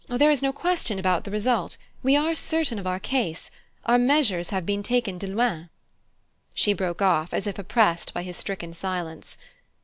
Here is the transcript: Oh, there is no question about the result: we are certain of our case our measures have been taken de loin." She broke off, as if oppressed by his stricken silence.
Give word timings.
Oh, 0.09 0.17
there 0.17 0.31
is 0.31 0.41
no 0.41 0.51
question 0.51 0.97
about 0.97 1.25
the 1.25 1.29
result: 1.29 1.77
we 2.01 2.15
are 2.15 2.33
certain 2.33 2.79
of 2.79 2.87
our 2.87 2.99
case 2.99 3.51
our 3.85 3.99
measures 3.99 4.49
have 4.49 4.65
been 4.65 4.81
taken 4.81 5.19
de 5.19 5.27
loin." 5.27 5.69
She 6.55 6.73
broke 6.73 7.03
off, 7.03 7.31
as 7.35 7.45
if 7.45 7.59
oppressed 7.59 8.11
by 8.11 8.23
his 8.23 8.35
stricken 8.35 8.73
silence. 8.73 9.37